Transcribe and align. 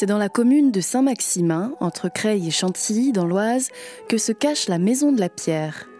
C'est 0.00 0.06
dans 0.06 0.16
la 0.16 0.30
commune 0.30 0.70
de 0.70 0.80
Saint-Maximin, 0.80 1.72
entre 1.78 2.08
Creil 2.08 2.48
et 2.48 2.50
Chantilly, 2.50 3.12
dans 3.12 3.26
l'Oise, 3.26 3.68
que 4.08 4.16
se 4.16 4.32
cache 4.32 4.66
la 4.66 4.78
Maison 4.78 5.12
de 5.12 5.20
la 5.20 5.28
Pierre. 5.28 5.90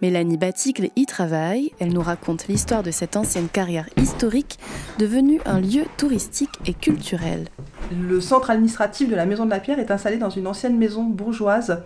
Mélanie 0.00 0.38
Baticle 0.38 0.88
y 0.96 1.04
travaille. 1.04 1.70
Elle 1.78 1.92
nous 1.92 2.00
raconte 2.00 2.48
l'histoire 2.48 2.82
de 2.82 2.90
cette 2.90 3.16
ancienne 3.16 3.50
carrière 3.50 3.86
historique 3.98 4.58
devenue 4.98 5.42
un 5.44 5.60
lieu 5.60 5.84
touristique 5.98 6.58
et 6.64 6.72
culturel. 6.72 7.48
Le 7.92 8.22
centre 8.22 8.48
administratif 8.48 9.10
de 9.10 9.14
la 9.14 9.26
Maison 9.26 9.44
de 9.44 9.50
la 9.50 9.60
Pierre 9.60 9.78
est 9.78 9.90
installé 9.90 10.16
dans 10.16 10.30
une 10.30 10.46
ancienne 10.46 10.78
maison 10.78 11.04
bourgeoise 11.04 11.82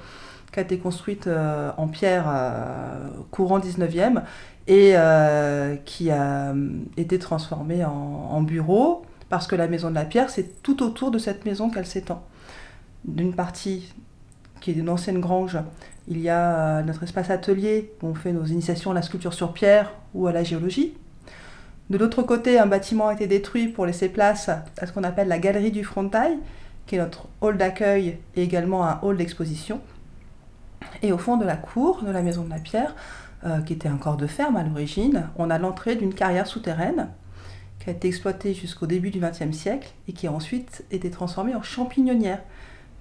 qui 0.53 0.61
a 0.61 0.63
été 0.63 0.79
construite 0.79 1.27
euh, 1.27 1.73
en 1.77 1.89
pierre 1.89 2.27
euh, 2.29 3.09
courant 3.33 3.59
19e 3.59 4.23
et 4.69 4.93
euh, 4.95 5.75
qui 5.85 6.13
a 6.13 6.55
été 6.97 7.19
transformée 7.19 7.85
en, 7.85 8.43
bureau 8.43 9.03
parce 9.35 9.49
que 9.49 9.57
la 9.57 9.67
Maison 9.67 9.91
de 9.91 9.97
la 9.97 10.05
Pierre, 10.05 10.31
c'est 10.31 10.63
tout 10.63 10.81
autour 10.85 11.11
de 11.11 11.19
cette 11.19 11.45
maison 11.45 11.69
qu'elle 11.69 11.87
s'étend. 11.87 12.25
D'une 13.05 13.35
partie 13.35 13.93
qui 14.61 14.71
est 14.71 14.75
une 14.75 14.89
ancienne 14.89 15.19
grange, 15.19 15.59
il 16.07 16.21
y 16.21 16.29
a 16.29 16.85
notre 16.85 17.03
espace 17.03 17.31
atelier 17.31 17.93
où 18.01 18.07
on 18.07 18.15
fait 18.15 18.33
nos 18.33 18.45
initiations 18.45 18.93
à 18.93 18.95
la 18.95 19.03
sculpture 19.03 19.35
sur 19.35 19.53
pierre 19.53 19.93
ou 20.15 20.29
à 20.29 20.33
la 20.33 20.45
géologie. 20.45 20.95
De 21.91 21.99
l'autre 21.99 22.23
côté, 22.23 22.61
un 22.61 22.67
bâtiment 22.67 23.09
a 23.09 23.15
été 23.15 23.27
détruit 23.27 23.67
pour 23.67 23.87
laisser 23.87 24.09
place 24.09 24.49
à 24.49 24.87
ce 24.87 24.93
qu'on 24.93 25.03
appelle 25.03 25.27
la 25.27 25.41
galerie 25.41 25.73
du 25.73 25.83
frontail, 25.83 26.39
qui 26.87 26.95
est 26.95 26.99
notre 26.99 27.27
hall 27.41 27.57
d'accueil 27.57 28.19
et 28.37 28.43
également 28.45 28.87
un 28.87 29.01
hall 29.03 29.17
d'exposition. 29.17 29.81
Et 31.03 31.11
au 31.11 31.19
fond 31.19 31.39
de 31.39 31.45
la 31.45 31.57
cour 31.57 32.05
de 32.05 32.11
la 32.13 32.23
Maison 32.23 32.45
de 32.45 32.51
la 32.51 32.61
Pierre, 32.61 32.95
euh, 33.45 33.63
qui 33.63 33.73
était 33.73 33.89
un 33.89 33.97
corps 33.97 34.17
de 34.17 34.29
ferme 34.29 34.55
à 34.55 34.63
l'origine, 34.63 35.29
on 35.39 35.51
a 35.51 35.59
l'entrée 35.59 35.97
d'une 35.97 36.15
carrière 36.15 36.47
souterraine 36.47 37.09
qui 37.85 37.91
a 37.91 37.93
été 37.93 38.09
exploitée 38.09 38.55
jusqu'au 38.55 38.87
début 38.87 39.11
du 39.11 39.21
XXe 39.21 39.57
siècle 39.57 39.93
et 40.09 40.13
qui 40.13 40.27
a 40.27 40.33
ensuite 40.33 40.85
été 40.91 41.11
transformée 41.11 41.55
en 41.55 41.63
champignonnière. 41.63 42.41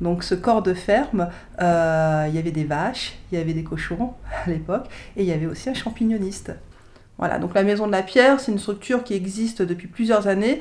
Donc 0.02 0.24
ce 0.24 0.36
corps 0.36 0.62
de 0.62 0.74
ferme, 0.74 1.30
euh, 1.62 2.26
il 2.28 2.36
y 2.36 2.38
avait 2.38 2.52
des 2.52 2.66
vaches, 2.66 3.14
il 3.32 3.38
y 3.38 3.42
avait 3.42 3.54
des 3.54 3.64
cochons 3.64 4.14
à 4.46 4.50
l'époque, 4.50 4.88
et 5.16 5.24
il 5.24 5.28
y 5.28 5.32
avait 5.32 5.46
aussi 5.46 5.70
un 5.70 5.74
champignoniste. 5.74 6.52
Voilà, 7.18 7.40
donc 7.40 7.54
la 7.54 7.64
Maison 7.64 7.88
de 7.88 7.92
la 7.92 8.04
Pierre, 8.04 8.40
c'est 8.40 8.52
une 8.52 8.60
structure 8.60 9.04
qui 9.04 9.14
existe 9.14 9.62
depuis 9.62 9.88
plusieurs 9.88 10.28
années, 10.28 10.60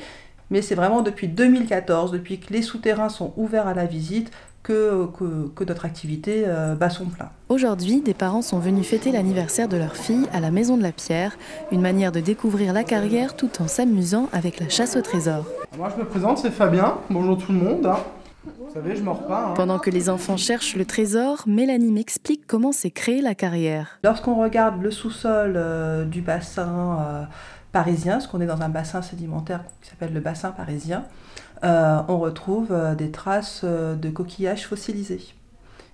mais 0.50 0.62
c'est 0.62 0.74
vraiment 0.74 1.02
depuis 1.02 1.26
2014, 1.26 2.12
depuis 2.12 2.38
que 2.38 2.52
les 2.52 2.62
souterrains 2.62 3.08
sont 3.08 3.32
ouverts 3.36 3.66
à 3.66 3.74
la 3.74 3.86
visite, 3.86 4.30
que, 4.62 5.08
que, 5.56 5.64
notre 5.64 5.84
activité 5.84 6.44
euh, 6.46 6.74
bat 6.74 6.90
son 6.90 7.06
plein. 7.06 7.30
Aujourd'hui, 7.48 8.00
des 8.00 8.14
parents 8.14 8.42
sont 8.42 8.58
venus 8.58 8.86
fêter 8.86 9.10
l'anniversaire 9.10 9.68
de 9.68 9.76
leur 9.76 9.96
fille 9.96 10.26
à 10.32 10.40
la 10.40 10.50
Maison 10.50 10.76
de 10.76 10.82
la 10.82 10.92
Pierre, 10.92 11.36
une 11.72 11.80
manière 11.80 12.12
de 12.12 12.20
découvrir 12.20 12.72
la 12.72 12.84
carrière 12.84 13.34
tout 13.36 13.50
en 13.60 13.66
s'amusant 13.66 14.28
avec 14.32 14.60
la 14.60 14.68
chasse 14.68 14.96
au 14.96 15.00
trésor. 15.00 15.46
Moi 15.76 15.88
je 15.94 16.00
me 16.00 16.08
présente, 16.08 16.38
c'est 16.38 16.50
Fabien, 16.50 16.98
bonjour 17.10 17.38
tout 17.38 17.52
le 17.52 17.58
monde. 17.58 17.86
Hein. 17.86 17.98
Vous 18.44 18.72
savez, 18.74 18.96
je 18.96 19.02
mords 19.02 19.26
pas. 19.26 19.48
Hein. 19.48 19.54
Pendant 19.54 19.78
que 19.78 19.90
les 19.90 20.08
enfants 20.08 20.36
cherchent 20.36 20.76
le 20.76 20.84
trésor, 20.84 21.44
Mélanie 21.46 21.92
m'explique 21.92 22.46
comment 22.46 22.72
s'est 22.72 22.90
créée 22.90 23.20
la 23.20 23.34
carrière. 23.34 23.98
Lorsqu'on 24.02 24.40
regarde 24.40 24.82
le 24.82 24.90
sous-sol 24.90 25.54
euh, 25.56 26.04
du 26.04 26.22
bassin 26.22 26.98
euh, 27.00 27.24
parisien, 27.72 28.14
parce 28.14 28.26
qu'on 28.26 28.40
est 28.40 28.46
dans 28.46 28.62
un 28.62 28.68
bassin 28.68 29.02
sédimentaire 29.02 29.62
qui 29.80 29.90
s'appelle 29.90 30.12
le 30.12 30.20
bassin 30.20 30.50
parisien, 30.50 31.04
on 31.62 32.18
retrouve 32.18 32.72
euh, 32.72 32.94
des 32.94 33.10
traces 33.10 33.62
euh, 33.64 33.94
de 33.94 34.10
coquillages 34.10 34.66
fossilisés. 34.66 35.34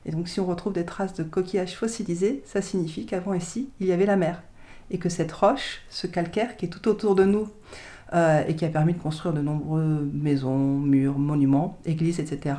Et 0.06 0.12
donc 0.12 0.28
si 0.28 0.41
on 0.41 0.47
retrouve 0.47 0.72
des 0.72 0.84
traces 0.84 1.14
de 1.14 1.22
coquillages 1.22 1.77
fossilisés, 1.77 2.42
ça 2.47 2.62
signifie 2.62 3.06
qu'avant 3.06 3.34
ici, 3.34 3.70
il 3.80 3.86
y 3.86 3.92
avait 3.92 4.06
la 4.06 4.16
mer. 4.16 4.42
Et 4.91 4.98
que 4.98 5.08
cette 5.08 5.33
roche, 5.33 5.83
ce 5.91 6.06
calcaire 6.06 6.56
qui 6.56 6.66
est 6.66 6.69
tout 6.69 6.88
autour 6.88 7.14
de 7.14 7.25
nous, 7.25 7.48
et 8.48 8.56
qui 8.56 8.64
a 8.64 8.69
permis 8.69 8.94
de 8.94 8.98
construire 8.98 9.34
de 9.34 9.42
nombreuses 9.42 10.08
maisons, 10.14 10.56
murs, 10.56 11.19
monuments, 11.19 11.77
églises, 11.84 12.20
etc. 12.20 12.55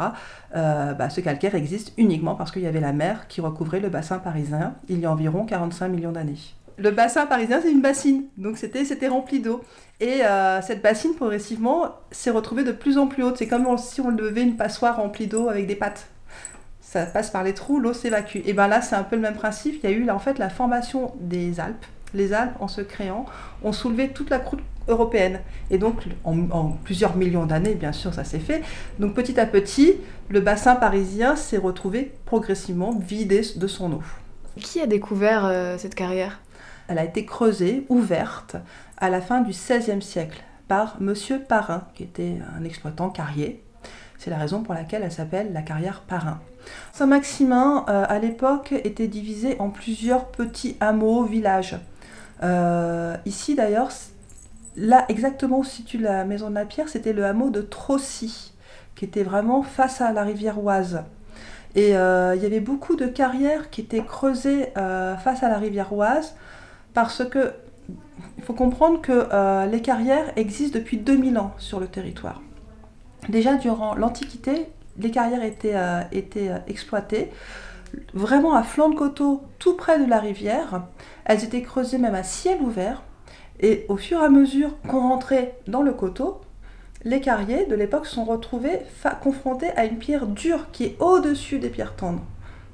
Bah, 0.53 1.09
ce 1.09 1.21
calcaire 1.21 1.55
existe 1.55 1.91
uniquement 1.97 2.35
parce 2.35 2.51
qu'il 2.51 2.61
y 2.61 2.67
avait 2.67 2.79
la 2.79 2.93
mer 2.93 3.27
qui 3.27 3.41
recouvrait 3.41 3.79
le 3.79 3.89
bassin 3.89 4.19
parisien 4.19 4.75
il 4.89 4.99
y 4.99 5.07
a 5.07 5.11
environ 5.11 5.47
45 5.47 5.87
millions 5.87 6.11
d'années 6.11 6.37
le 6.79 6.91
bassin 6.91 7.25
parisien, 7.25 7.59
c'est 7.61 7.71
une 7.71 7.81
bassine. 7.81 8.23
Donc 8.37 8.57
c'était, 8.57 8.85
c'était 8.85 9.07
rempli 9.07 9.39
d'eau. 9.39 9.61
Et 9.99 10.23
euh, 10.23 10.61
cette 10.61 10.81
bassine, 10.81 11.13
progressivement, 11.13 11.95
s'est 12.11 12.29
retrouvée 12.29 12.63
de 12.63 12.71
plus 12.71 12.97
en 12.97 13.07
plus 13.07 13.23
haute. 13.23 13.37
C'est 13.37 13.47
comme 13.47 13.77
si 13.77 14.01
on 14.01 14.09
levait 14.09 14.43
une 14.43 14.55
passoire 14.55 14.97
remplie 14.97 15.27
d'eau 15.27 15.49
avec 15.49 15.67
des 15.67 15.75
pattes. 15.75 16.07
Ça 16.81 17.05
passe 17.05 17.29
par 17.29 17.43
les 17.43 17.53
trous, 17.53 17.79
l'eau 17.79 17.93
s'évacue. 17.93 18.39
Et 18.45 18.53
bien 18.53 18.67
là, 18.67 18.81
c'est 18.81 18.95
un 18.95 19.03
peu 19.03 19.15
le 19.15 19.21
même 19.21 19.35
principe. 19.35 19.79
Il 19.83 19.89
y 19.89 19.93
a 19.93 19.95
eu 19.95 20.09
en 20.09 20.19
fait 20.19 20.39
la 20.39 20.49
formation 20.49 21.13
des 21.19 21.59
Alpes. 21.59 21.85
Les 22.13 22.33
Alpes, 22.33 22.55
en 22.59 22.67
se 22.67 22.81
créant, 22.81 23.25
ont 23.63 23.73
soulevé 23.73 24.09
toute 24.09 24.31
la 24.31 24.39
croûte 24.39 24.61
européenne. 24.87 25.41
Et 25.69 25.77
donc, 25.77 26.01
en, 26.23 26.69
plusieurs 26.83 27.15
millions 27.15 27.45
d'années, 27.45 27.75
bien 27.75 27.91
sûr, 27.91 28.13
ça 28.13 28.23
s'est 28.23 28.39
fait. 28.39 28.63
Donc, 28.97 29.13
petit 29.13 29.39
à 29.39 29.45
petit, 29.45 29.97
le 30.29 30.39
bassin 30.39 30.75
parisien 30.75 31.35
s'est 31.35 31.57
retrouvé 31.57 32.11
progressivement 32.25 32.97
vidé 32.97 33.41
de 33.55 33.67
son 33.67 33.91
eau. 33.91 34.01
Qui 34.59 34.81
a 34.81 34.87
découvert 34.87 35.45
euh, 35.45 35.77
cette 35.77 35.93
carrière? 35.93 36.39
Elle 36.89 36.97
a 36.97 37.05
été 37.05 37.23
creusée, 37.23 37.85
ouverte, 37.87 38.57
à 38.97 39.09
la 39.09 39.21
fin 39.21 39.41
du 39.41 39.51
XVIe 39.51 40.01
siècle 40.01 40.43
par 40.67 40.97
Monsieur 40.99 41.39
Parrain, 41.39 41.87
qui 41.93 42.03
était 42.03 42.37
un 42.57 42.63
exploitant 42.65 43.09
carrier. 43.09 43.63
C'est 44.17 44.31
la 44.31 44.37
raison 44.37 44.63
pour 44.63 44.73
laquelle 44.73 45.03
elle 45.03 45.11
s'appelle 45.11 45.53
la 45.53 45.61
carrière 45.61 46.01
Parrain. 46.01 46.41
Saint-Maximin, 46.91 47.85
euh, 47.87 48.05
à 48.09 48.17
l'époque, 48.17 48.71
était 48.71 49.07
divisé 49.07 49.55
en 49.59 49.69
plusieurs 49.69 50.25
petits 50.25 50.77
hameaux, 50.79 51.23
villages. 51.23 51.79
Euh, 52.41 53.15
ici, 53.25 53.53
d'ailleurs, 53.53 53.91
là 54.75 55.05
exactement 55.09 55.59
où 55.59 55.63
se 55.63 55.77
situe 55.77 55.99
la 55.99 56.25
maison 56.25 56.49
de 56.49 56.55
la 56.55 56.65
pierre, 56.65 56.89
c'était 56.89 57.13
le 57.13 57.23
hameau 57.23 57.51
de 57.51 57.61
Trossy, 57.61 58.53
qui 58.95 59.05
était 59.05 59.23
vraiment 59.23 59.61
face 59.61 60.01
à 60.01 60.11
la 60.11 60.23
rivière 60.23 60.61
Oise. 60.61 61.03
Et 61.75 61.95
euh, 61.95 62.35
il 62.35 62.41
y 62.41 62.47
avait 62.47 62.59
beaucoup 62.59 62.95
de 62.95 63.05
carrières 63.05 63.69
qui 63.69 63.81
étaient 63.81 64.03
creusées 64.03 64.73
face 64.73 65.43
à 65.43 65.49
la 65.49 65.59
rivière 65.59 65.93
Oise 65.93 66.33
parce 66.93 67.23
que 67.25 67.53
il 68.37 68.43
faut 68.43 68.53
comprendre 68.53 69.01
que 69.01 69.27
euh, 69.31 69.65
les 69.65 69.81
carrières 69.81 70.31
existent 70.37 70.79
depuis 70.79 70.97
2000 70.97 71.37
ans 71.37 71.53
sur 71.57 71.79
le 71.79 71.87
territoire. 71.87 72.41
Déjà 73.27 73.55
durant 73.55 73.95
l'Antiquité, 73.95 74.67
les 74.97 75.11
carrières 75.11 75.43
étaient, 75.43 75.75
euh, 75.75 76.01
étaient 76.11 76.49
euh, 76.49 76.57
exploitées 76.67 77.31
vraiment 78.13 78.55
à 78.55 78.63
flanc 78.63 78.89
de 78.89 78.95
coteau, 78.95 79.43
tout 79.57 79.75
près 79.75 79.99
de 79.99 80.09
la 80.09 80.19
rivière. 80.19 80.83
Elles 81.25 81.43
étaient 81.43 81.61
creusées 81.61 81.97
même 81.97 82.15
à 82.15 82.23
ciel 82.23 82.61
ouvert. 82.61 83.03
Et 83.59 83.85
au 83.89 83.97
fur 83.97 84.21
et 84.21 84.25
à 84.25 84.29
mesure 84.29 84.79
qu'on 84.87 85.01
rentrait 85.01 85.57
dans 85.67 85.81
le 85.81 85.91
coteau, 85.91 86.39
les 87.03 87.21
carriers 87.21 87.65
de 87.65 87.75
l'époque 87.75 88.05
sont 88.05 88.23
retrouvés 88.23 88.79
confrontés 89.21 89.71
à 89.71 89.85
une 89.85 89.97
pierre 89.97 90.27
dure 90.27 90.71
qui 90.71 90.85
est 90.85 90.95
au-dessus 90.99 91.59
des 91.59 91.69
pierres 91.69 91.95
tendres. 91.95 92.23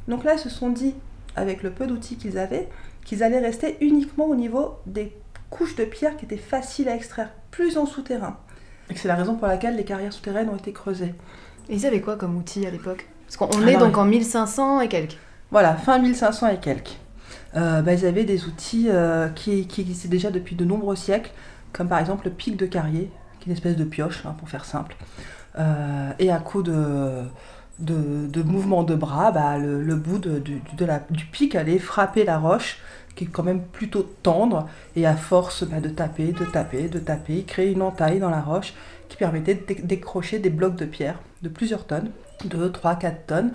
Donc 0.07 0.23
là, 0.23 0.33
ils 0.33 0.39
se 0.39 0.49
sont 0.49 0.69
dit, 0.69 0.95
avec 1.35 1.63
le 1.63 1.71
peu 1.71 1.87
d'outils 1.87 2.17
qu'ils 2.17 2.37
avaient, 2.37 2.69
qu'ils 3.05 3.23
allaient 3.23 3.39
rester 3.39 3.77
uniquement 3.79 4.25
au 4.25 4.35
niveau 4.35 4.79
des 4.85 5.15
couches 5.49 5.75
de 5.75 5.85
pierre 5.85 6.17
qui 6.17 6.25
étaient 6.25 6.35
faciles 6.35 6.89
à 6.89 6.95
extraire, 6.95 7.29
plus 7.51 7.77
en 7.77 7.85
souterrain. 7.85 8.37
Et 8.89 8.95
c'est 8.95 9.07
la 9.07 9.15
raison 9.15 9.35
pour 9.35 9.47
laquelle 9.47 9.77
les 9.77 9.85
carrières 9.85 10.11
souterraines 10.11 10.49
ont 10.49 10.57
été 10.57 10.73
creusées. 10.73 11.13
Et 11.69 11.75
ils 11.75 11.85
avaient 11.85 12.01
quoi 12.01 12.17
comme 12.17 12.35
outil 12.35 12.65
à 12.65 12.71
l'époque? 12.71 13.07
Parce 13.25 13.37
qu'on 13.37 13.65
est 13.65 13.77
donc 13.77 13.97
en 13.97 14.05
1500 14.05 14.81
et 14.81 14.87
quelques. 14.87 15.17
Voilà, 15.51 15.75
fin 15.75 15.97
1500 15.99 16.49
et 16.49 16.57
quelques. 16.57 16.97
Euh, 17.55 17.81
bah, 17.81 17.93
ils 17.93 18.05
avaient 18.05 18.25
des 18.25 18.45
outils 18.45 18.87
euh, 18.89 19.29
qui, 19.29 19.65
qui, 19.67 19.81
existaient 19.81 20.09
déjà 20.09 20.29
depuis 20.29 20.55
de 20.55 20.65
nombreux 20.65 20.95
siècles, 20.95 21.31
comme 21.71 21.87
par 21.87 21.99
exemple 21.99 22.25
le 22.25 22.31
pic 22.31 22.57
de 22.57 22.65
carrier, 22.65 23.09
qui 23.39 23.43
est 23.43 23.51
une 23.51 23.53
espèce 23.53 23.77
de 23.77 23.85
pioche, 23.85 24.25
hein, 24.25 24.35
pour 24.37 24.49
faire 24.49 24.65
simple. 24.65 24.95
Euh, 25.57 26.11
et 26.19 26.31
à 26.31 26.39
coup 26.39 26.63
de, 26.63 27.23
de, 27.79 28.27
de 28.27 28.43
mouvement 28.43 28.83
de 28.83 28.95
bras, 28.95 29.31
bah, 29.31 29.57
le, 29.57 29.95
bout 29.95 30.17
de, 30.17 30.39
du 30.39 31.25
pic 31.31 31.55
allait 31.55 31.79
frapper 31.79 32.23
la 32.23 32.37
roche 32.37 32.79
qui 33.15 33.23
est 33.23 33.27
quand 33.27 33.43
même 33.43 33.61
plutôt 33.61 34.03
tendre, 34.23 34.67
et 34.95 35.05
à 35.05 35.15
force 35.15 35.63
bah, 35.63 35.79
de 35.79 35.89
taper, 35.89 36.33
de 36.33 36.45
taper, 36.45 36.89
de 36.89 36.99
taper, 36.99 37.43
créer 37.43 37.71
une 37.71 37.81
entaille 37.81 38.19
dans 38.19 38.29
la 38.29 38.41
roche 38.41 38.73
qui 39.09 39.17
permettait 39.17 39.55
de 39.55 39.81
décrocher 39.85 40.39
des 40.39 40.49
blocs 40.49 40.75
de 40.75 40.85
pierre 40.85 41.19
de 41.41 41.49
plusieurs 41.49 41.85
tonnes, 41.85 42.11
2, 42.45 42.71
3, 42.71 42.95
4 42.95 43.25
tonnes. 43.25 43.51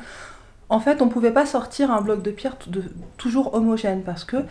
En 0.69 0.81
fait, 0.81 1.03
on 1.03 1.07
ne 1.07 1.11
pouvait 1.11 1.33
pas 1.33 1.47
sortir 1.47 1.91
un 1.91 2.01
bloc 2.01 2.23
de 2.23 2.31
pierre 2.31 2.57
toujours 3.17 3.55
homogène 3.55 4.03
parce 4.03 4.25
que 4.25 4.45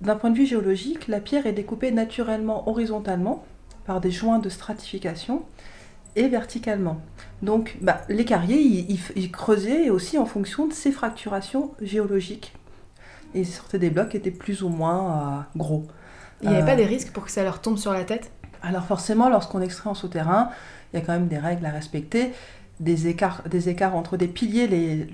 d'un 0.00 0.14
point 0.14 0.30
de 0.30 0.36
vue 0.36 0.46
géologique, 0.46 1.08
la 1.08 1.20
pierre 1.20 1.46
est 1.46 1.52
découpée 1.52 1.90
naturellement 1.90 2.68
horizontalement 2.68 3.44
par 3.84 4.00
des 4.00 4.12
joints 4.12 4.38
de 4.38 4.48
stratification 4.48 5.42
et 6.16 6.28
verticalement. 6.28 7.00
Donc 7.42 7.76
bah, 7.80 8.02
les 8.08 8.24
carriers, 8.24 8.60
ils 9.16 9.30
creusaient 9.30 9.90
aussi 9.90 10.18
en 10.18 10.26
fonction 10.26 10.66
de 10.66 10.72
ces 10.72 10.92
fracturations 10.92 11.72
géologiques 11.80 12.52
et 13.34 13.40
ils 13.40 13.46
sortaient 13.46 13.78
des 13.78 13.90
blocs 13.90 14.10
qui 14.10 14.16
étaient 14.16 14.30
plus 14.30 14.62
ou 14.62 14.68
moins 14.68 15.12
euh, 15.12 15.40
gros. 15.56 15.86
Il 16.42 16.48
n'y 16.48 16.54
avait 16.54 16.64
pas 16.64 16.72
euh, 16.72 16.76
des 16.76 16.86
risques 16.86 17.12
pour 17.12 17.24
que 17.24 17.30
ça 17.30 17.42
leur 17.42 17.60
tombe 17.60 17.78
sur 17.78 17.92
la 17.92 18.04
tête? 18.04 18.30
Alors 18.62 18.84
forcément, 18.84 19.28
lorsqu'on 19.28 19.60
extrait 19.60 19.90
en 19.90 19.94
souterrain, 19.94 20.50
il 20.92 20.98
y 20.98 21.02
a 21.02 21.04
quand 21.04 21.12
même 21.12 21.28
des 21.28 21.38
règles 21.38 21.66
à 21.66 21.70
respecter. 21.70 22.32
des 22.80 23.08
écarts, 23.08 23.42
des 23.48 23.68
écarts 23.68 23.96
entre 23.96 24.16
des 24.16 24.28
piliers. 24.28 24.66
Les, 24.66 25.06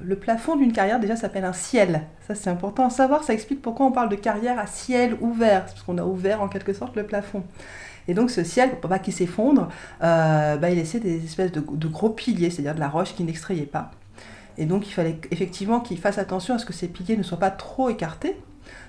le, 0.00 0.16
plafond 0.16 0.56
d'une 0.56 0.72
carrière, 0.72 1.00
déjà, 1.00 1.16
s'appelle 1.16 1.44
un 1.44 1.52
ciel. 1.52 2.02
Ça, 2.26 2.34
c'est 2.34 2.50
important 2.50 2.86
à 2.86 2.90
savoir. 2.90 3.24
Ça 3.24 3.34
explique 3.34 3.62
pourquoi 3.62 3.86
on 3.86 3.92
parle 3.92 4.08
de 4.08 4.16
carrière 4.16 4.58
à 4.58 4.66
ciel 4.66 5.16
ouvert, 5.20 5.66
parce 5.66 5.82
qu'on 5.82 5.98
a 5.98 6.04
ouvert 6.04 6.40
en 6.40 6.48
quelque 6.48 6.72
sorte 6.72 6.96
le 6.96 7.04
plafond. 7.04 7.44
Et 8.08 8.14
donc, 8.14 8.30
ce 8.30 8.44
ciel, 8.44 8.78
pour 8.80 8.90
pas 8.90 8.98
qu'il 8.98 9.14
s'effondre, 9.14 9.68
euh, 10.02 10.56
bah, 10.56 10.70
il 10.70 10.76
laissait 10.76 11.00
des 11.00 11.24
espèces 11.24 11.52
de, 11.52 11.88
gros 11.88 12.10
piliers, 12.10 12.50
c'est-à-dire 12.50 12.74
de 12.74 12.80
la 12.80 12.88
roche 12.88 13.14
qui 13.14 13.24
n'extrayait 13.24 13.62
pas. 13.66 13.90
Et 14.58 14.66
donc, 14.66 14.86
il 14.86 14.92
fallait 14.92 15.18
effectivement 15.30 15.80
qu'il 15.80 15.98
fasse 15.98 16.18
attention 16.18 16.54
à 16.54 16.58
ce 16.58 16.66
que 16.66 16.72
ces 16.72 16.88
piliers 16.88 17.16
ne 17.16 17.22
soient 17.22 17.38
pas 17.38 17.50
trop 17.50 17.88
écartés, 17.88 18.36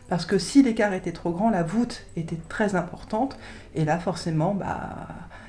parce 0.10 0.26
que 0.26 0.38
si 0.38 0.62
l'écart 0.62 0.94
était 0.94 1.12
trop 1.12 1.32
grand, 1.32 1.50
la 1.50 1.64
voûte 1.64 2.06
était 2.16 2.38
très 2.50 2.76
importante, 2.76 3.38
et 3.74 3.86
là, 3.86 3.98
forcément, 3.98 4.54
bah, 4.54 5.08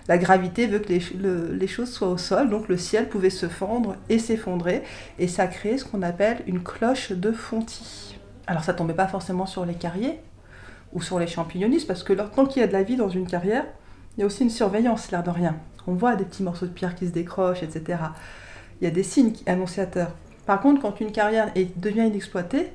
la 0.09 0.19
gravité 0.19 0.67
veut 0.67 0.79
que 0.79 0.93
les, 0.93 1.67
choses 1.67 1.93
soient 1.93 2.09
au 2.09 2.17
sol, 2.17 2.49
donc 2.49 2.69
le 2.69 2.77
ciel 2.77 3.09
pouvait 3.09 3.31
se 3.31 3.49
fendre 3.49 3.97
et 4.09 4.19
s'effondrer, 4.19 4.83
et 5.19 5.29
ça 5.29 5.47
créait 5.49 5.79
ce 5.79 5.85
qu'on 5.85 6.03
appelle 6.03 6.39
une 6.47 6.63
cloche 6.63 7.13
de 7.13 7.33
Fonty. 7.33 8.17
Alors 8.47 8.63
ça 8.63 8.73
tombait 8.75 8.95
pas 8.95 9.09
forcément 9.09 9.47
sur 9.47 9.67
les 9.67 9.75
carriers 9.75 10.21
ou 10.93 11.03
sur 11.03 11.19
les 11.19 11.27
champignonistes, 11.27 11.87
parce 11.87 12.03
que 12.03 12.13
tant 12.13 12.47
qu'il 12.47 12.61
y 12.61 12.65
a 12.65 12.69
de 12.69 12.73
la 12.73 12.83
vie 12.83 12.97
dans 12.97 13.09
une 13.09 13.27
carrière, 13.27 13.65
il 14.17 14.21
y 14.21 14.23
a 14.23 14.27
aussi 14.27 14.43
une 14.43 14.51
surveillance, 14.51 15.11
l'air 15.11 15.23
de 15.23 15.31
rien. 15.31 15.57
On 15.87 15.95
voit 15.95 16.17
des 16.17 16.25
petits 16.25 16.43
morceaux 16.43 16.67
de 16.67 16.73
pierre 16.73 16.95
qui 16.95 17.07
se 17.07 17.13
décrochent, 17.13 17.63
etc. 17.63 17.99
Il 18.81 18.85
y 18.85 18.87
a 18.89 18.91
des 18.91 19.03
signes 19.03 19.33
annonciateurs. 19.47 20.13
Par 20.47 20.61
contre, 20.61 20.81
quand 20.81 21.01
une 21.01 21.13
carrière 21.13 21.53
devient 21.77 22.07
inexploitée, 22.07 22.73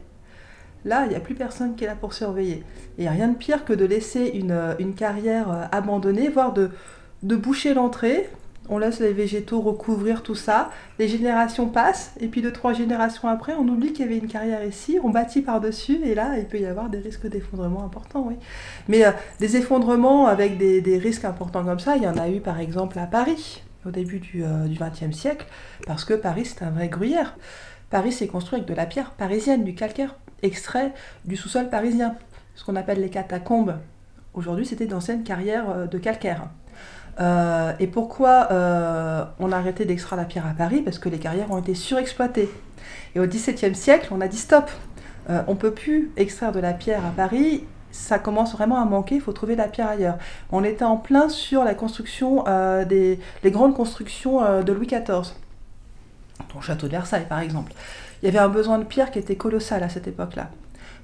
là, 0.86 1.06
il 1.06 1.10
n'y 1.10 1.16
a 1.16 1.20
plus 1.20 1.36
personne 1.36 1.76
qui 1.76 1.84
est 1.84 1.88
là 1.88 1.96
pour 1.96 2.14
surveiller. 2.14 2.64
Et 2.98 3.10
rien 3.10 3.28
de 3.28 3.36
pire 3.36 3.66
que 3.66 3.74
de 3.74 3.86
laisser 3.86 4.32
une, 4.34 4.76
une 4.80 4.94
carrière 4.94 5.52
euh, 5.52 5.64
abandonnée, 5.72 6.30
voire 6.30 6.54
de 6.54 7.36
boucher 7.36 7.74
l'entrée. 7.74 8.30
On 8.74 8.78
laisse 8.78 9.02
les 9.02 9.12
végétaux 9.12 9.60
recouvrir 9.60 10.24
tout 10.24 10.34
ça. 10.34 10.72
Les 10.98 11.10
générations 11.10 11.68
passent, 11.68 12.14
et 12.22 12.30
puis 12.30 12.42
deux, 12.42 12.54
trois 12.54 12.72
générations 12.72 13.28
après, 13.28 13.54
on 13.54 13.68
oublie 13.68 13.92
qu'il 13.92 14.06
y 14.06 14.08
avait 14.08 14.18
une 14.18 14.30
carrière 14.30 14.64
ici, 14.64 14.98
on 15.04 15.10
bâtit 15.10 15.42
par-dessus, 15.42 16.00
et 16.06 16.16
là, 16.16 16.38
il 16.38 16.46
peut 16.46 16.58
y 16.58 16.66
avoir 16.66 16.90
des 16.90 17.00
risques 17.00 17.28
d'effondrement 17.28 17.84
importants, 17.84 18.24
oui. 18.26 18.36
Mais 18.88 19.06
euh, 19.06 19.12
des 19.42 19.58
effondrements 19.58 20.28
avec 20.28 20.58
des, 20.58 20.98
risques 20.98 21.26
importants 21.26 21.66
comme 21.66 21.82
ça, 21.82 21.98
il 21.98 22.04
y 22.04 22.08
en 22.08 22.18
a 22.18 22.30
eu 22.30 22.40
par 22.40 22.60
exemple 22.62 22.98
à 22.98 23.08
Paris, 23.08 23.62
au 23.86 23.92
début 23.92 24.20
du 24.20 24.42
XXe 24.44 25.04
euh, 25.04 25.12
siècle, 25.12 25.46
parce 25.86 26.06
que 26.06 26.14
Paris, 26.14 26.46
c'est 26.46 26.64
un 26.64 26.72
vrai 26.72 26.88
gruyère. 26.88 27.36
Paris 27.90 28.14
s'est 28.14 28.28
construit 28.28 28.60
avec 28.60 28.70
de 28.70 28.74
la 28.74 28.86
pierre 28.86 29.12
parisienne, 29.12 29.66
du 29.66 29.76
calcaire, 29.76 30.16
extrait 30.44 30.94
du 31.26 31.36
sous-sol 31.36 31.70
parisien. 31.70 32.16
Ce 32.56 32.64
qu'on 32.64 32.78
appelle 32.78 33.02
les 33.02 33.10
catacombes. 33.10 33.76
Aujourd'hui, 34.34 34.66
c'était 34.66 34.86
d'anciennes 34.86 35.24
carrières 35.24 35.70
euh, 35.70 35.88
de 35.88 35.98
calcaire. 35.98 36.48
Euh, 37.20 37.74
et 37.80 37.88
pourquoi 37.88 38.48
euh, 38.52 39.26
on 39.40 39.52
a 39.52 39.58
arrêté 39.58 39.86
d'extraire 39.86 40.18
la 40.18 40.26
pierre 40.26 40.48
à 40.48 40.54
Paris? 40.54 40.82
Parce 40.82 41.00
que 41.00 41.10
les 41.10 41.20
carrières 41.20 41.52
ont 41.52 41.58
été 41.58 41.76
surexploitées. 41.76 42.50
Et 43.16 43.20
au 43.20 43.28
XVIIe 43.28 43.76
siècle, 43.76 44.10
on 44.12 44.22
a 44.22 44.28
dit 44.28 44.38
stop. 44.38 44.70
Euh, 45.30 45.42
on 45.48 45.52
ne 45.52 45.58
peut 45.58 45.72
plus 45.72 46.12
extraire 46.18 46.52
de 46.52 46.60
la 46.60 46.74
pierre 46.74 47.06
à 47.06 47.12
Paris. 47.12 47.66
Ça 47.92 48.20
commence 48.20 48.54
vraiment 48.54 48.82
à 48.82 48.86
manquer, 48.86 49.16
il 49.16 49.22
faut 49.22 49.34
trouver 49.34 49.58
la 49.58 49.68
pierre 49.68 49.90
ailleurs. 49.90 50.18
On 50.54 50.64
était 50.64 50.86
en 50.86 50.96
plein 50.96 51.28
sur 51.28 51.66
la 51.66 51.76
construction 51.76 52.46
des 52.88 53.20
les 53.44 53.52
grandes 53.52 53.76
constructions 53.76 54.64
de 54.64 54.72
Louis 54.72 54.88
XIV, 54.88 55.34
le 56.56 56.62
château 56.62 56.88
de 56.88 56.94
Versailles 56.94 57.26
par 57.28 57.42
exemple. 57.42 57.74
Il 58.22 58.28
y 58.28 58.30
avait 58.30 58.40
un 58.40 58.48
besoin 58.48 58.78
de 58.78 58.86
pierre 58.86 59.12
qui 59.12 59.20
était 59.20 59.36
colossal 59.36 59.84
à 59.84 59.90
cette 59.90 60.08
époque-là. 60.08 60.52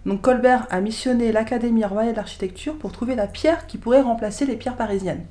Donc 0.06 0.22
Colbert 0.22 0.66
a 0.70 0.80
missionné 0.80 1.34
l'Académie 1.34 1.84
royale 1.84 2.14
d'architecture 2.14 2.78
pour 2.78 2.94
trouver 2.94 3.16
la 3.16 3.28
pierre 3.28 3.68
qui 3.68 3.78
pourrait 3.78 4.00
remplacer 4.00 4.46
les 4.46 4.56
pierres 4.56 4.78
parisiennes. 4.78 5.26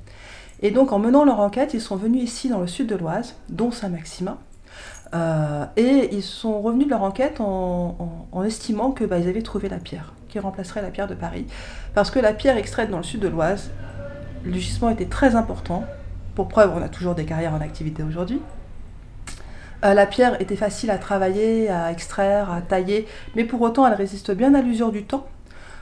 Et 0.61 0.71
donc 0.71 0.91
en 0.91 0.99
menant 0.99 1.23
leur 1.23 1.39
enquête, 1.39 1.73
ils 1.73 1.81
sont 1.81 1.95
venus 1.95 2.23
ici 2.23 2.49
dans 2.49 2.59
le 2.59 2.67
sud 2.67 2.87
de 2.87 2.95
l'Oise, 2.95 3.35
dont 3.49 3.71
Saint-Maximin, 3.71 4.37
euh, 5.13 5.65
et 5.77 6.09
ils 6.13 6.23
sont 6.23 6.61
revenus 6.61 6.85
de 6.85 6.91
leur 6.91 7.03
enquête 7.03 7.39
en, 7.39 8.43
estimant 8.45 8.91
que 8.91 9.03
bah, 9.03 9.15
avaient 9.15 9.41
trouvé 9.41 9.69
la 9.69 9.77
pierre 9.77 10.13
qui 10.29 10.39
remplacerait 10.39 10.81
la 10.81 10.89
pierre 10.89 11.07
de 11.07 11.15
Paris, 11.15 11.45
parce 11.93 12.11
que 12.11 12.19
la 12.19 12.33
pierre 12.33 12.57
extraite 12.57 12.89
dans 12.89 12.97
le 12.97 13.03
sud 13.03 13.21
de 13.21 13.27
l'Oise, 13.27 13.71
le 14.43 14.53
gisement 14.53 14.89
était 14.89 15.05
très 15.05 15.35
important. 15.35 15.85
Pour 16.35 16.47
preuve, 16.47 16.71
on 16.75 16.81
a 16.81 16.89
toujours 16.89 17.15
des 17.15 17.25
carrières 17.25 17.53
en 17.53 17.61
activité 17.61 18.03
aujourd'hui. 18.03 18.41
Euh, 19.85 19.93
la 19.93 20.05
pierre 20.05 20.41
était 20.41 20.55
facile 20.55 20.91
à 20.91 20.97
travailler, 20.97 21.69
à 21.69 21.91
extraire, 21.91 22.51
à 22.51 22.61
tailler, 22.61 23.07
mais 23.35 23.43
pour 23.43 23.61
autant 23.61 23.87
elle 23.87 23.93
résiste 23.93 24.31
bien 24.31 24.53
à 24.53 24.61
l'usure 24.61 24.91
du 24.91 25.03
temps 25.03 25.27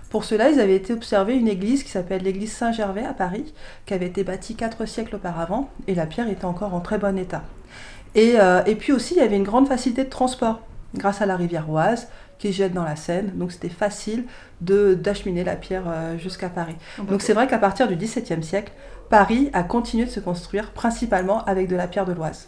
pour 0.09 0.23
cela, 0.23 0.49
ils 0.49 0.59
avaient 0.59 0.75
été 0.75 0.93
observer 0.93 1.35
une 1.35 1.47
église 1.47 1.83
qui 1.83 1.89
s'appelle 1.89 2.23
l'église 2.23 2.51
Saint-Gervais 2.53 3.05
à 3.05 3.13
Paris, 3.13 3.53
qui 3.85 3.93
avait 3.93 4.05
été 4.07 4.23
bâtie 4.23 4.55
quatre 4.55 4.85
siècles 4.85 5.15
auparavant, 5.15 5.69
et 5.87 5.95
la 5.95 6.05
pierre 6.05 6.29
était 6.29 6.45
encore 6.45 6.73
en 6.73 6.79
très 6.79 6.97
bon 6.97 7.17
état. 7.17 7.43
Et, 8.13 8.35
euh, 8.39 8.61
puis 8.79 8.93
aussi, 8.93 9.15
il 9.15 9.17
y 9.17 9.23
avait 9.23 9.35
une 9.35 9.43
grande 9.43 9.67
facilité 9.67 10.03
de 10.03 10.09
transport, 10.09 10.61
grâce 10.93 11.21
à 11.21 11.25
la 11.25 11.35
rivière 11.35 11.69
Oise, 11.69 12.07
qui 12.39 12.53
jette 12.53 12.73
dans 12.73 12.83
la 12.83 12.95
Seine, 12.95 13.31
donc 13.35 13.51
c'était 13.51 13.69
facile 13.69 14.25
d'acheminer 14.61 15.43
la 15.43 15.55
pierre 15.55 15.83
euh, 15.87 16.17
jusqu'à 16.17 16.49
Paris. 16.49 16.75
Donc 17.09 17.21
c'est 17.21 17.33
vrai 17.33 17.47
qu'à 17.47 17.57
partir 17.57 17.87
du 17.87 17.95
XVIIe 17.95 18.43
siècle, 18.43 18.73
Paris 19.09 19.49
a 19.53 19.63
continué 19.63 20.05
de 20.05 20.09
se 20.09 20.19
construire 20.19 20.71
principalement 20.71 21.43
avec 21.45 21.67
de 21.67 21.75
la 21.75 21.87
pierre 21.87 22.05
de 22.05 22.13
l'Oise. 22.13 22.47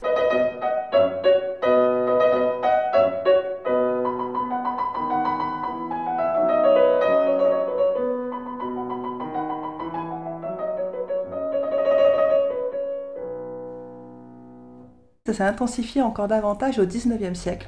Ça 15.27 15.33
s'est 15.33 15.43
intensifié 15.43 16.01
encore 16.01 16.29
davantage 16.29 16.79
au 16.79 16.85
XIXe 16.85 17.37
siècle, 17.37 17.67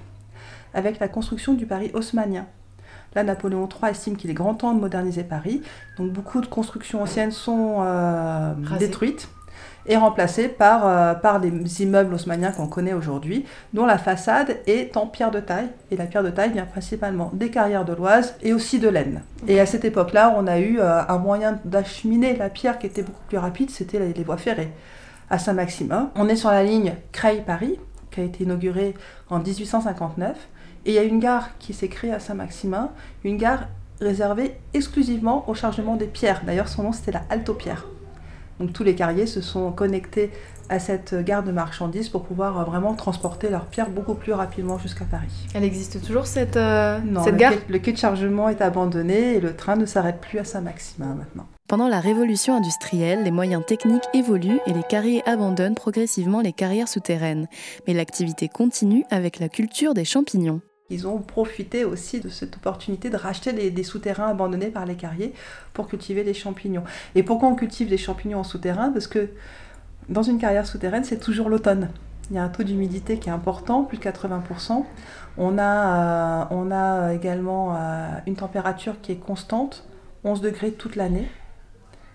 avec 0.73 0.97
la 0.97 1.09
construction 1.09 1.53
du 1.53 1.65
Paris 1.65 1.91
haussmanien. 1.93 2.45
Là, 3.15 3.23
Napoléon 3.23 3.67
III 3.67 3.91
estime 3.91 4.15
qu'il 4.15 4.29
est 4.29 4.33
grand 4.33 4.53
temps 4.53 4.73
de 4.73 4.79
moderniser 4.79 5.25
Paris, 5.25 5.61
donc 5.97 6.13
beaucoup 6.13 6.39
de 6.39 6.45
constructions 6.45 7.01
anciennes 7.01 7.33
sont 7.33 7.79
euh, 7.81 8.53
détruites 8.79 9.27
et 9.87 9.97
remplacées 9.97 10.47
par, 10.47 10.87
euh, 10.87 11.15
par 11.15 11.41
des 11.41 11.83
immeubles 11.83 12.13
haussmanniens 12.13 12.53
qu'on 12.53 12.67
connaît 12.67 12.93
aujourd'hui, 12.93 13.43
dont 13.73 13.85
la 13.85 13.97
façade 13.97 14.55
est 14.65 14.95
en 14.95 15.05
pierre 15.05 15.31
de 15.31 15.41
taille. 15.41 15.67
Et 15.91 15.97
la 15.97 16.05
pierre 16.05 16.23
de 16.23 16.29
taille 16.29 16.53
vient 16.53 16.65
principalement 16.65 17.29
des 17.33 17.51
carrières 17.51 17.83
de 17.83 17.91
l'Oise 17.91 18.35
et 18.41 18.53
aussi 18.53 18.79
de 18.79 18.87
l'Aisne. 18.87 19.21
Et 19.49 19.59
à 19.59 19.65
cette 19.65 19.83
époque-là, 19.83 20.33
on 20.37 20.47
a 20.47 20.59
eu 20.59 20.79
euh, 20.79 21.01
un 21.05 21.17
moyen 21.17 21.59
d'acheminer 21.65 22.37
la 22.37 22.49
pierre 22.49 22.79
qui 22.79 22.87
était 22.87 23.03
beaucoup 23.03 23.23
plus 23.27 23.37
rapide, 23.37 23.69
c'était 23.69 23.99
les 23.99 24.23
voies 24.23 24.37
ferrées 24.37 24.71
à 25.29 25.37
Saint-Maximin. 25.37 26.11
On 26.15 26.27
est 26.27 26.35
sur 26.35 26.49
la 26.49 26.63
ligne 26.63 26.93
Creil-Paris, 27.11 27.79
qui 28.11 28.21
a 28.21 28.23
été 28.23 28.43
inaugurée 28.43 28.93
en 29.29 29.39
1859. 29.39 30.37
Et 30.85 30.91
il 30.91 30.93
y 30.93 30.97
a 30.97 31.03
une 31.03 31.19
gare 31.19 31.57
qui 31.59 31.73
s'est 31.73 31.89
créée 31.89 32.11
à 32.11 32.19
Saint-Maximin, 32.19 32.91
une 33.23 33.37
gare 33.37 33.67
réservée 34.01 34.55
exclusivement 34.73 35.47
au 35.49 35.53
chargement 35.53 35.95
des 35.95 36.07
pierres. 36.07 36.41
D'ailleurs, 36.45 36.69
son 36.69 36.83
nom, 36.83 36.91
c'était 36.93 37.11
la 37.11 37.23
Alto-Pierre. 37.29 37.85
Donc 38.59 38.73
tous 38.73 38.83
les 38.83 38.95
carriers 38.95 39.25
se 39.25 39.41
sont 39.41 39.71
connectés 39.71 40.31
à 40.69 40.79
cette 40.79 41.15
gare 41.15 41.43
de 41.43 41.51
marchandises 41.51 42.09
pour 42.09 42.23
pouvoir 42.23 42.59
euh, 42.59 42.63
vraiment 42.63 42.93
transporter 42.93 43.49
leurs 43.49 43.65
pierres 43.65 43.89
beaucoup 43.89 44.13
plus 44.13 44.33
rapidement 44.33 44.77
jusqu'à 44.77 45.05
Paris. 45.05 45.47
Elle 45.53 45.63
existe 45.63 46.05
toujours 46.05 46.27
cette, 46.27 46.57
euh, 46.57 46.99
non, 46.99 47.23
cette 47.23 47.33
le 47.33 47.39
gare? 47.39 47.51
quai, 47.53 47.61
Le 47.69 47.79
quai 47.79 47.91
de 47.93 47.97
chargement 47.97 48.49
est 48.49 48.61
abandonné 48.61 49.35
et 49.35 49.39
le 49.39 49.55
train 49.55 49.75
ne 49.75 49.85
s'arrête 49.85 50.21
plus 50.21 50.39
à 50.39 50.43
Saint-Maximin 50.43 51.15
maintenant. 51.15 51.47
Pendant 51.69 51.87
la 51.87 51.99
révolution 51.99 52.55
industrielle, 52.55 53.23
les 53.23 53.29
moyens 53.29 53.63
techniques 53.63 54.09
évoluent 54.15 54.59
et 54.65 54.73
les 54.73 54.81
carriers 54.81 55.21
abandonnent 55.29 55.75
progressivement 55.75 56.41
les 56.41 56.51
carrières 56.51 56.87
souterraines. 56.87 57.47
Mais 57.85 57.93
l'activité 57.93 58.47
continue 58.47 59.05
avec 59.11 59.37
la 59.37 59.49
culture 59.49 59.93
des 59.93 60.03
champignons. 60.03 60.61
Ils 60.89 61.07
ont 61.07 61.19
profité 61.19 61.85
aussi 61.85 62.21
de 62.21 62.29
cette 62.29 62.55
opportunité 62.55 63.11
de 63.11 63.17
racheter 63.17 63.69
des, 63.69 63.83
souterrains 63.83 64.29
abandonnés 64.29 64.71
par 64.71 64.87
les 64.87 64.95
carriers 64.95 65.31
pour 65.73 65.87
cultiver 65.87 66.23
des 66.23 66.33
champignons. 66.33 66.83
Et 67.13 67.21
pourquoi 67.21 67.49
on 67.49 67.55
cultive 67.55 67.87
des 67.87 67.99
champignons 67.99 68.39
en 68.39 68.43
souterrain? 68.43 68.89
Parce 68.89 69.05
que 69.05 69.29
dans 70.09 70.23
une 70.23 70.39
carrière 70.39 70.65
souterraine, 70.65 71.03
c'est 71.03 71.19
toujours 71.19 71.49
l'automne. 71.49 71.89
Il 72.31 72.35
y 72.35 72.39
a 72.39 72.43
un 72.43 72.49
taux 72.49 72.63
d'humidité 72.63 73.19
qui 73.19 73.29
est 73.29 73.31
important, 73.31 73.83
plus 73.83 73.99
de 73.99 74.03
80%. 74.03 74.85
On 75.37 75.59
a, 75.59 75.61
euh, 75.61 76.45
on 76.49 76.71
a 76.71 77.13
également 77.13 77.75
euh, 77.75 78.09
une 78.25 78.35
température 78.35 78.99
qui 79.01 79.11
est 79.11 79.19
constante, 79.19 79.87
11 80.23 80.41
degrés 80.41 80.71
toute 80.71 80.95
l'année. 80.95 81.27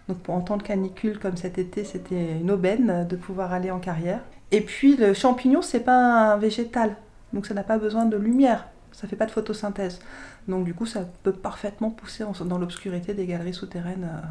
Donc 0.09 0.19
en 0.29 0.41
temps 0.41 0.57
de 0.57 0.63
canicule 0.63 1.19
comme 1.19 1.37
cet 1.37 1.59
été, 1.59 1.85
c'était 1.85 2.39
une 2.41 2.51
aubaine 2.51 3.07
de 3.09 3.17
pouvoir 3.17 3.53
aller 3.53 3.71
en 3.71 3.79
carrière. 3.79 4.21
Et 4.51 4.61
puis 4.61 4.97
le 4.97 5.15
champignon, 5.15 5.63
c'est 5.63 5.81
pas 5.81 6.33
un 6.33 6.37
végétal, 6.37 6.97
donc 7.33 7.47
ça 7.47 7.55
n'a 7.55 7.63
pas 7.63 7.79
besoin 7.79 8.05
de 8.05 8.17
lumière, 8.17 8.69
ça 8.93 9.09
fait 9.09 9.17
pas 9.17 9.27
de 9.27 9.31
photosynthèse. 9.31 10.01
Donc 10.47 10.65
du 10.65 10.75
coup, 10.75 10.87
ça 10.87 11.09
peut 11.23 11.33
parfaitement 11.33 11.91
pousser 11.91 12.25
dans 12.45 12.59
l'obscurité 12.59 13.15
des 13.15 13.27
galeries 13.27 13.55
souterraines. 13.55 14.09
Euh. 14.13 14.27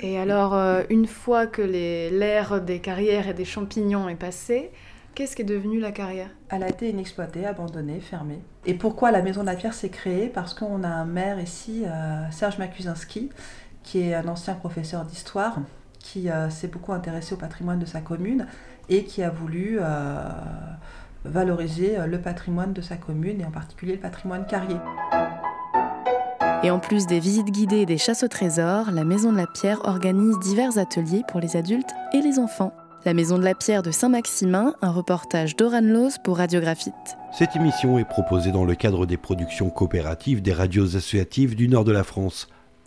Et 0.00 0.18
alors, 0.18 0.54
euh, 0.54 0.82
une 0.90 1.08
fois 1.08 1.48
que 1.48 1.62
l'ère 1.62 2.60
des 2.60 2.78
carrières 2.78 3.28
et 3.28 3.34
des 3.34 3.44
champignons 3.44 4.08
est 4.08 4.14
passée, 4.14 4.70
Qu'est-ce 5.18 5.34
qui 5.34 5.42
est 5.42 5.44
devenu 5.44 5.80
la 5.80 5.90
carrière? 5.90 6.30
Elle 6.48 6.62
a 6.62 6.68
été 6.68 6.90
inexploitée, 6.90 7.44
abandonnée, 7.44 7.98
fermée. 7.98 8.38
Et 8.66 8.74
pourquoi 8.74 9.10
la 9.10 9.20
Maison 9.20 9.40
de 9.40 9.46
la 9.46 9.56
Pierre 9.56 9.74
s'est 9.74 9.88
créée? 9.88 10.28
Parce 10.28 10.54
qu'on 10.54 10.84
a 10.84 10.88
un 10.88 11.06
maire 11.06 11.40
ici, 11.40 11.82
euh, 11.84 12.30
Serge 12.30 12.56
Makusinski, 12.58 13.28
qui 13.88 14.00
est 14.00 14.14
un 14.14 14.28
ancien 14.28 14.52
professeur 14.52 15.04
d'histoire, 15.06 15.56
qui 15.98 16.28
s'est 16.50 16.68
beaucoup 16.68 16.92
intéressé 16.92 17.32
au 17.32 17.38
patrimoine 17.38 17.78
de 17.78 17.86
sa 17.86 18.02
commune 18.02 18.46
et 18.90 19.04
qui 19.04 19.22
a 19.22 19.30
voulu 19.30 19.78
valoriser 21.24 21.96
le 22.06 22.20
patrimoine 22.20 22.74
de 22.74 22.82
sa 22.82 22.96
commune 22.96 23.40
et 23.40 23.46
en 23.46 23.50
particulier 23.50 23.94
le 23.94 24.00
patrimoine 24.00 24.44
carrier. 24.46 24.76
Et 26.62 26.70
en 26.70 26.80
plus 26.80 27.06
des 27.06 27.18
visites 27.18 27.50
guidées 27.50 27.78
et 27.78 27.86
des 27.86 27.96
chasses 27.98 28.24
au 28.24 28.28
trésor, 28.28 28.90
la 28.90 29.04
Maison 29.04 29.32
de 29.32 29.38
la 29.38 29.46
Pierre 29.46 29.80
organise 29.84 30.38
divers 30.40 30.76
ateliers 30.76 31.22
pour 31.28 31.40
les 31.40 31.56
adultes 31.56 31.90
et 32.12 32.20
les 32.20 32.38
enfants. 32.38 32.74
La 33.06 33.14
Maison 33.14 33.38
de 33.38 33.44
la 33.44 33.54
Pierre 33.54 33.82
de 33.82 33.90
Saint-Maximin, 33.90 34.74
un 34.82 34.90
reportage 34.90 35.56
d'Oran 35.56 35.80
Loos 35.80 36.18
pour 36.24 36.38
Radiographite. 36.38 37.16
Cette 37.32 37.56
émission 37.56 37.98
est 37.98 38.04
proposée 38.04 38.50
dans 38.50 38.64
le 38.64 38.74
cadre 38.74 39.06
des 39.06 39.16
productions 39.16 39.70
coopératives 39.70 40.42
des 40.42 40.52
radios 40.52 40.96
associatives 40.96 41.54
du 41.54 41.68
nord 41.68 41.84
de 41.84 41.92
la 41.92 42.04
France, 42.04 42.48